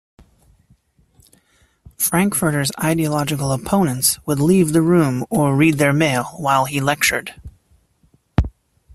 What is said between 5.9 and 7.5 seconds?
mail while he lectured.